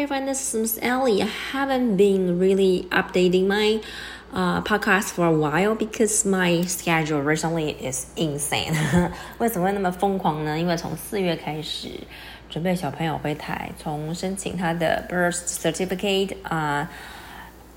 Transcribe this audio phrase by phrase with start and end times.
[0.00, 0.24] everyone.
[0.24, 1.20] This is Ellie.
[1.22, 3.82] I haven't been really updating my
[4.32, 8.72] uh, podcast for a while because my schedule recently is insane.
[9.36, 10.58] 为什么会那么疯狂呢？
[10.58, 11.90] 因为从四月开始
[12.48, 16.88] 准备小朋友回台，从申请他的 birth certificate 啊、呃，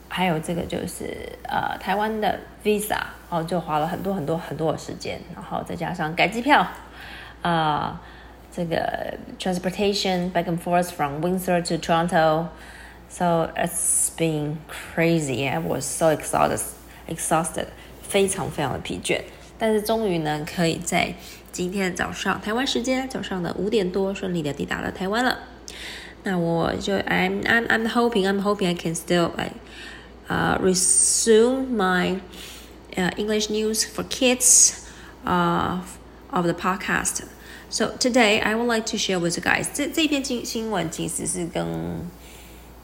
[0.07, 6.71] 还有这个就是呃台湾的 visa，然后就花了很多很多很多的时间，然后再加上改机票啊。
[7.41, 7.99] 呃
[8.53, 12.49] 这个 transportation back and forth from Windsor to Toronto.
[13.09, 15.47] So it's been crazy.
[15.47, 16.61] I was so exhausted,
[17.07, 17.67] exhausted，
[18.07, 19.21] 非常非常的疲倦。
[19.57, 21.15] 但是终于呢，可以在
[21.51, 25.39] 今天早上台湾时间早上的五点多顺利的抵达了台湾了。
[26.23, 29.55] 那我就 I'm I'm I'm hoping I'm hoping I can still like
[30.27, 32.19] uh resume my
[32.95, 34.85] uh, English news for kids
[35.25, 35.79] uh
[36.31, 37.23] of the podcast.
[37.74, 41.66] So today I would like to share with you guys 这这篇新新闻其实是跟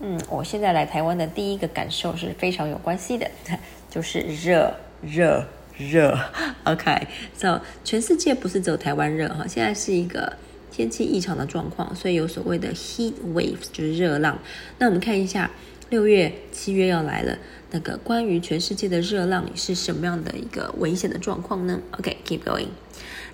[0.00, 3.30] 嗯我现在来台湾的第一个感受是非常有关系的，
[3.88, 5.46] 就是热热
[5.78, 6.18] 热。
[6.64, 10.32] OK，so 全世界不是只有台湾热哈，现在是一个
[10.72, 14.40] 天气异常的状况，所以有所谓的 heat waves 就是热浪。
[14.78, 15.48] 那我们看一下
[15.90, 17.38] 六月、七月要来了，
[17.70, 22.66] 那个关于全世界的热浪是什么样的一个危险的状况呢？OK，keep going。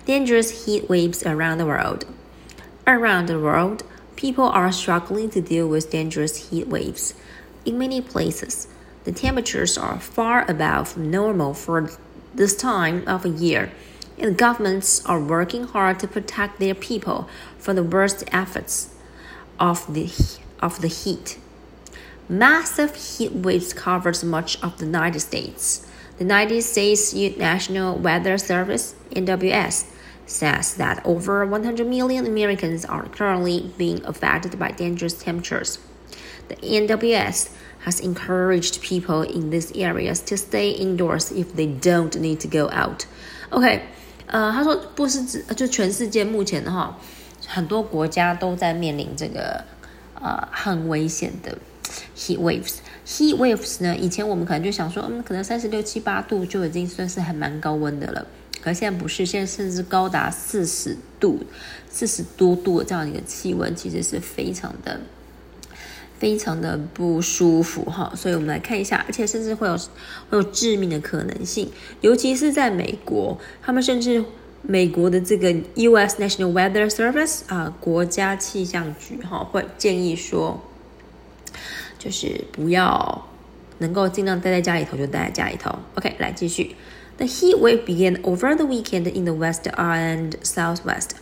[0.07, 2.05] Dangerous heat waves around the world.
[2.87, 3.83] Around the world,
[4.15, 7.13] people are struggling to deal with dangerous heat waves.
[7.65, 8.69] In many places,
[9.03, 11.89] the temperatures are far above normal for
[12.33, 13.73] this time of year,
[14.17, 18.95] and governments are working hard to protect their people from the worst effects
[19.59, 20.09] of the,
[20.61, 21.37] of the heat.
[22.29, 25.85] Massive heat waves covers much of the United States.
[26.17, 29.95] The United States National Weather Service, NWS,
[30.26, 35.78] says that over 100 million Americans are currently being affected by dangerous temperatures.
[36.48, 37.48] The NWS
[37.84, 42.70] has encouraged people in these areas to stay indoors if they don't need to go
[42.70, 43.06] out.
[43.50, 43.82] OK，
[44.28, 46.96] 呃，他说不是指就全世界目前哈，
[47.46, 49.64] 很多国家都在面临这个
[50.14, 51.58] 呃很危险的
[52.16, 58.26] heat waves。heat waves 呢，以前我们可能就想说，嗯，可能三十六七八度就已经算是还蛮高温的了。
[58.67, 61.39] 可现在不是，现在甚至高达四十度、
[61.89, 64.99] 四十多度的这样一个气温，其实是非常的、
[66.19, 68.11] 非常的不舒服哈。
[68.15, 69.77] 所以我们来看一下，而且甚至会有
[70.29, 74.25] 会有致命的可能性，尤其是在美国，他们甚至
[74.63, 76.21] 美国的这个 U.S.
[76.21, 80.59] National Weather Service 啊，国家气象局哈，会建议说，
[81.97, 83.27] 就是不要
[83.77, 85.73] 能够尽量待在家里头就待在家里头。
[85.95, 86.75] OK，来继续。
[87.18, 91.16] The heat wave began over the weekend in the west and southwest.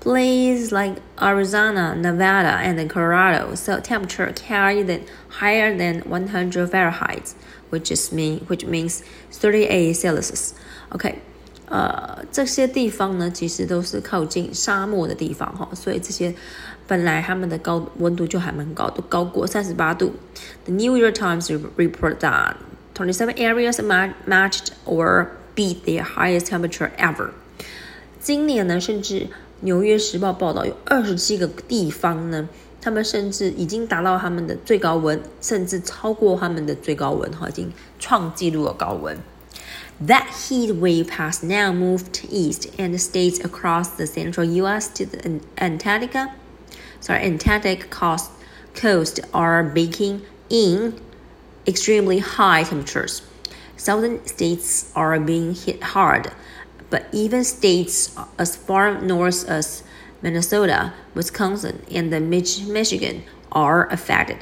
[0.00, 7.34] Places like Arizona, Nevada, and Colorado saw temperature carried higher than 100 Fahrenheit,
[7.68, 10.54] which is mean which means 38 Celsius.
[10.88, 11.20] OK，
[11.66, 16.34] 呃，这些地方呢，其实都是靠近沙漠的地方哈，所以这些
[16.86, 20.14] 本来他们的高温度就还蛮高，都高过三十八度。
[20.64, 22.56] The New York Times report that
[22.94, 23.80] 27 areas
[24.26, 27.30] matched or beat their highest temperature ever。
[28.20, 29.20] 今年呢，甚至《
[29.60, 32.48] 纽约时报》报道有二十七个地方呢，
[32.80, 39.18] 他们甚至已经达到他们的最高温，甚至超过他们的最高温，哈，已经创纪录的高温。
[40.06, 44.88] That heat wave has now moved east and stays across the central U.S.
[44.94, 46.28] to the Antarctica.
[47.02, 48.30] Sorry, Antarctic coast
[48.74, 50.94] coast are baking in
[51.66, 53.22] extremely high temperatures.
[53.76, 56.30] Southern states are being hit hard,
[56.90, 59.82] but even states as far north as
[60.22, 64.36] Minnesota, Wisconsin, and Michigan are affected.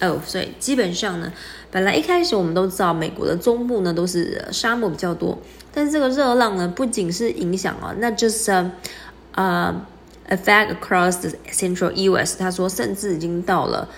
[0.00, 1.32] 哦，所以基本上呢，
[1.70, 5.38] 本来一开始我们都知道美国的中部呢都是沙漠比较多，
[5.72, 9.86] 但是这个热浪呢不仅是影响啊，那就是呃、
[10.28, 12.36] uh, affect across the central U.S.
[12.36, 13.88] 他说甚至已经到了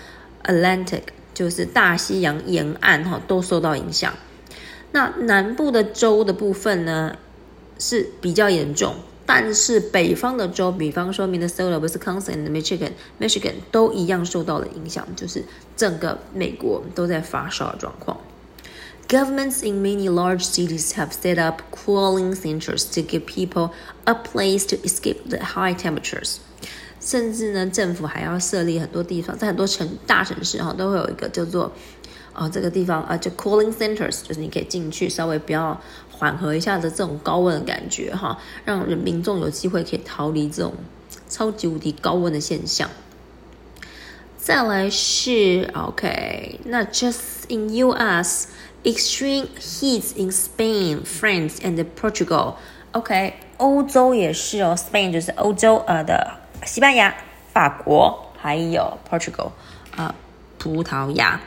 [0.43, 1.01] Atlantic
[1.40, 4.12] 就是大西洋沿岸哈都受到影响。
[4.92, 7.16] 那南部的州的部分呢
[7.78, 15.42] 是比较严重，但是北方的州，比方说 Minnesota、Wisconsin、Michigan、Michigan 都一样受到了影响，就是
[15.74, 18.18] 整个美国都在发烧的状况。
[19.08, 23.70] Governments in many large cities have set up cooling centers to give people
[24.04, 26.36] a place to escape the high temperatures.
[27.00, 31.72] 甚至呢，政府还要设立很多地方，在很多城大城市哈，都会有一个叫做，
[32.32, 35.80] 啊这个地方啊叫 cooling centers，就是你可以进去稍微不要
[36.10, 40.74] 缓和一下的这种高温的感觉哈，让人民众有机会可以逃离这种
[41.28, 42.90] 超级无敌高温的现象。
[44.36, 48.48] 再来是 OK，那 just in U.S.
[48.82, 52.54] extreme heat in Spain, France and Portugal.
[52.92, 57.15] OK，欧洲也是哦，Spain 就是欧洲呃的西班牙、
[57.53, 59.51] 法国，还有 Portugal
[59.95, 60.13] 啊
[60.57, 61.39] 葡萄牙。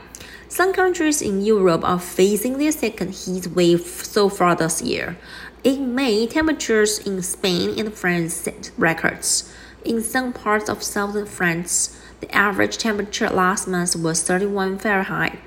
[0.51, 5.17] Some countries in Europe are facing their second heat wave so far this year.
[5.63, 9.45] In May, temperatures in Spain and France set records.
[9.85, 11.91] In some parts of southern France,
[12.21, 15.39] the average temperature last month was 31 Fahrenheit,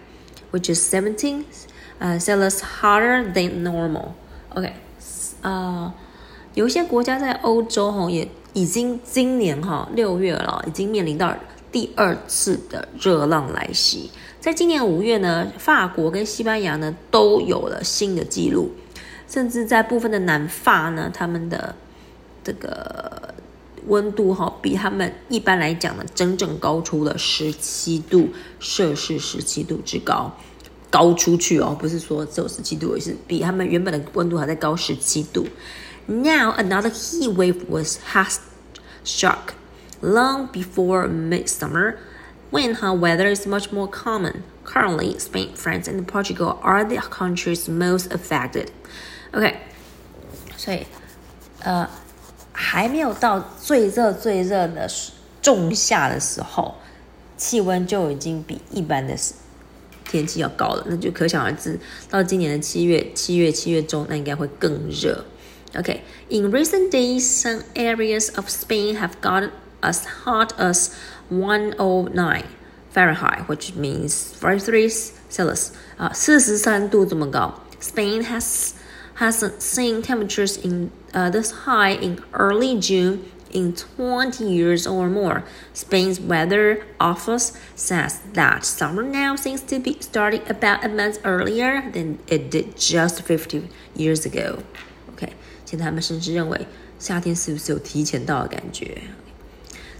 [0.51, 1.45] which is 17
[1.99, 4.13] uh, Celsius hotter than normal.
[4.55, 4.73] OK，
[5.41, 5.91] 呃，
[6.53, 11.36] 有一些国家在欧洲哈也 已经今年哈六月了，已经面临到
[11.70, 14.10] 第二次的热浪来袭。
[14.40, 18.70] 在今年五月呢，法国跟西班牙呢都有了新的记录，
[19.28, 21.74] 甚至在部分的南法呢，他们的
[22.42, 23.34] 这个
[23.88, 30.34] 温度哈比他们一般来讲呢，整整高出了十七度摄氏，十七度之高，
[30.88, 35.46] 高出去哦，不是说只有十七度，而是比他们原本的温度还在高十七度。
[36.08, 38.36] Now another heat wave was has
[39.06, 39.54] struck
[40.02, 41.94] long before midsummer.
[42.50, 44.44] when hot weather is much more common.
[44.64, 48.70] Currently, Spain, France, and Portugal are the countries most affected.
[49.32, 49.56] OK，
[50.56, 50.86] 所以
[51.62, 51.88] 呃
[52.52, 54.88] 还没有到最热最热的
[55.42, 56.74] 仲夏的时候，
[57.36, 59.16] 气温就已经比一般的
[60.04, 61.78] 天气要高了，那就可想而知，
[62.10, 65.24] 到今年的七月、七月、七月中，那应该会更热。
[65.74, 69.50] Okay, in recent days, some areas of Spain have gotten
[69.82, 70.94] as hot as
[71.28, 72.44] 109
[72.90, 75.76] Fahrenheit, which means 43 Celsius.
[75.98, 76.12] Uh,
[77.80, 78.74] Spain has
[79.16, 85.44] hasn't seen temperatures in uh, this high in early June in 20 years or more.
[85.72, 91.90] Spain's weather office says that summer now seems to be starting about a month earlier
[91.92, 94.62] than it did just 50 years ago.
[95.65, 96.67] OK，现在他们甚至认为
[96.99, 99.01] 夏天是不是有提前到的感觉？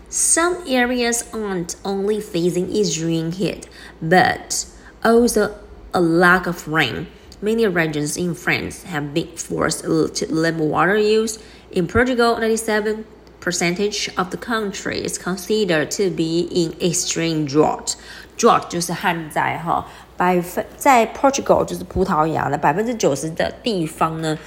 [0.09, 3.63] some areas aren't only facing extreme heat,
[4.01, 4.65] but
[5.01, 5.51] also
[5.92, 7.06] a lack of rain.
[7.42, 11.38] Many regions in France have been forced to limit water use.
[11.71, 13.06] In Portugal, 97
[13.39, 17.95] percentage of the country is considered to be in extreme drought.
[18.38, 19.88] Drought 就是旱灾哈，
[20.18, 24.38] 百分在 Portugal 就是葡萄牙的百分之九十的地方呢，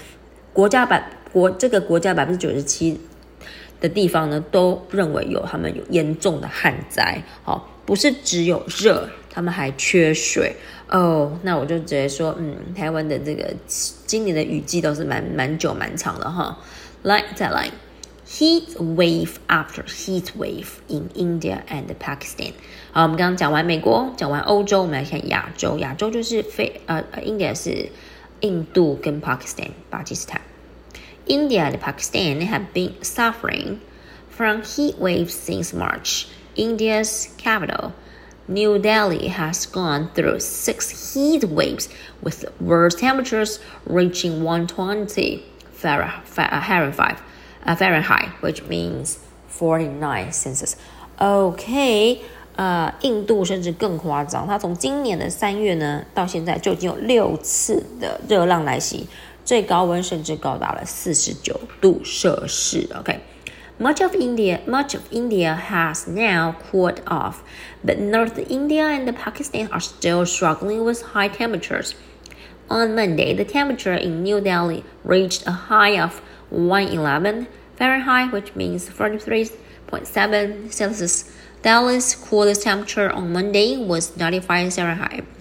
[0.54, 3.00] 国家百国这个国家百分之九十七
[3.80, 10.56] 的地方呢，都认为有他们有严重的旱灾，好，不是只有热，他们还缺水
[10.90, 11.40] 哦。
[11.44, 13.54] 那我就直接说，嗯，台湾的这个
[14.06, 16.58] 今年的雨季都是蛮蛮久蛮长的哈。
[17.04, 17.70] 来，再来
[18.28, 22.52] ，heat wave after heat wave in India and Pakistan。
[22.92, 25.78] 好，我们刚刚讲完美国，讲完欧洲，我们来看亚洲。
[25.78, 27.88] 亚洲就是非呃，India 是
[28.41, 30.41] 印度跟 Pakistan 巴基斯坦。
[31.27, 33.79] India and Pakistan have been suffering
[34.29, 36.27] from heat waves since March.
[36.57, 37.93] India's capital,
[38.47, 41.89] New Delhi, has gone through six heat waves
[42.23, 45.43] with worst temperatures reaching 120
[45.73, 47.19] Fahrenheit,
[47.65, 49.19] uh, Fahrenheit which means
[49.49, 50.77] 49 Celsius.
[51.19, 52.23] OK，
[52.59, 59.09] 呃，印度甚至更夸张，它从今年的三月呢到现在就已经有六次的热浪来袭。
[59.45, 62.89] 最高温甚至高达了四十九度摄氏。
[62.99, 67.43] OK。Much of India, much of India has now cooled off,
[67.85, 71.95] but North India and Pakistan are still struggling with high temperatures.
[72.69, 78.89] On Monday, the temperature in New Delhi reached a high of 111 Fahrenheit, which means
[78.89, 81.25] 43.7 Celsius.
[81.62, 84.74] Delhi's coolest temperature on Monday was 95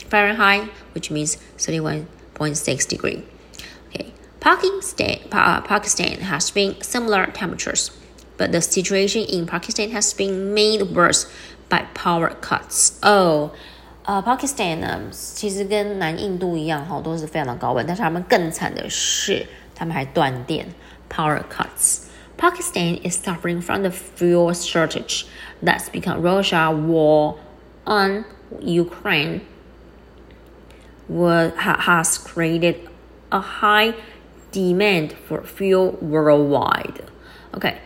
[0.09, 3.23] Fahrenheit, which means 31.6 degree.
[3.89, 7.91] Okay, Pakistan, Pakistan has been similar temperatures,
[8.37, 11.27] but the situation in Pakistan has been made worse
[11.69, 12.99] by power cuts.
[13.03, 13.53] Oh.
[13.53, 13.57] Uh,
[14.09, 20.67] 呃，Pakistan 呢，其实跟南印度一样，哈，都是非常的高温，但是他们更惨的是，他们还断电
[21.11, 22.08] ，power um, cuts。
[22.38, 25.26] Pakistan is suffering from the fuel shortage
[25.64, 27.36] that's become Russia war
[27.86, 28.26] on
[28.60, 29.42] Ukraine
[31.08, 32.76] has created
[33.32, 33.94] a high
[34.52, 37.04] demand for fuel worldwide.
[37.52, 37.78] OK,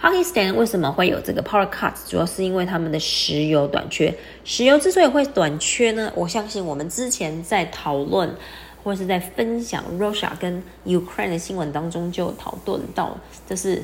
[0.00, 2.08] Pakistan 为什么会有这个 power cuts？
[2.08, 4.12] 主要是因为他们的石油短缺。
[4.44, 8.34] 石油之所以会短缺呢，我相信我们之前在讨论
[8.87, 13.83] 或是在分享 Russia 跟 Ukraine 的新闻当中就讨论到，这是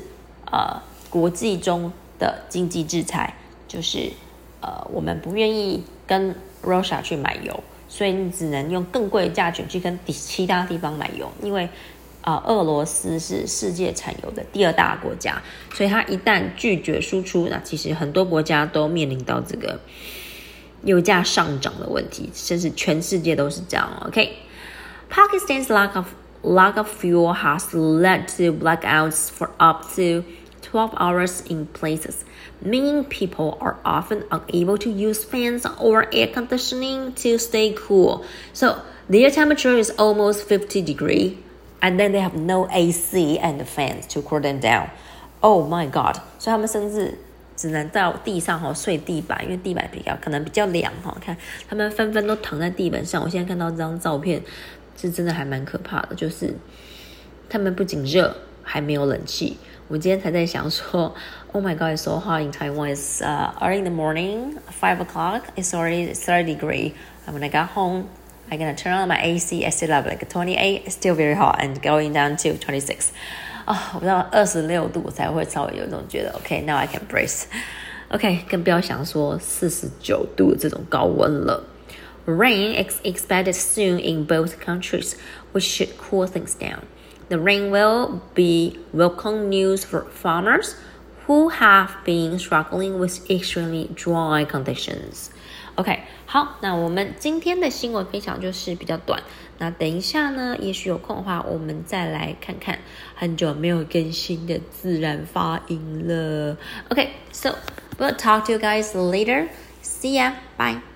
[0.50, 0.80] 呃
[1.10, 3.34] 国际中的经济制裁，
[3.68, 4.10] 就是
[4.62, 11.68] 呃，我们不愿意跟 Russia 去买油，所以你只能用更贵的价钱去跟其他地方买油，因为
[12.22, 15.42] 啊，俄罗斯是世界产油的第二大国家，
[15.74, 19.78] 所以它一旦拒绝输出，那其实很多国家都面临到这个
[20.84, 23.86] 油价上涨的问题，甚至全世界都是这样。
[24.06, 24.32] OK
[25.13, 30.23] OK，Pakistan's lack of lack of fuel has led to blackouts for up to
[30.61, 32.23] 12 hours in places,
[32.61, 38.23] meaning people are often unable to use fans or air conditioning to stay cool.
[38.53, 41.37] So their temperature is almost 50 degree,
[41.81, 44.89] and then they have no AC and fans to cool them down.
[45.41, 46.17] Oh my god!
[46.37, 47.17] 所以他们甚至
[47.55, 51.15] 只能到地上哈睡地板，因为地板比较可能比较凉哈。
[51.19, 51.35] 看
[51.67, 53.23] 他们纷纷都躺在地板上。
[53.23, 54.41] 我现在看到这张照片，
[54.96, 56.54] 是真的还蛮可怕的，就是
[57.48, 59.56] 他们不仅热，还没有冷气。
[59.88, 61.14] 我今天才在想说
[61.52, 62.94] ，Oh my God，so hot in Taiwan.
[62.94, 65.42] It's uh, early in the morning, five o'clock.
[65.56, 66.92] It's already thirty degree.
[67.26, 68.06] And when I got home,
[68.48, 69.64] I gonna turn on my AC.
[69.64, 73.08] I still have like twenty eight, still very hot and going down to twenty six.
[73.66, 77.44] 啊，我到二十六度才会稍微有一种觉得 OK，now、I can breathe.
[78.08, 81.62] OK，更不要想说四十九度这种高温了。
[82.25, 85.15] Rain is expected soon in both countries,
[85.51, 86.81] which should cool things down.
[87.29, 90.75] The rain will be welcome news for farmers
[91.25, 95.29] who have been struggling with extremely dry conditions.
[95.75, 99.23] OK，好，那我们今天的新闻分享就是比较短。
[99.57, 102.79] 那等一下呢，也许有空的话，我们再来看看
[103.15, 106.57] 很久没有更新的自然发音了。
[106.89, 107.55] OK，so
[107.97, 109.47] we'll talk to you guys later.
[109.81, 110.33] See ya.
[110.57, 110.92] Bye.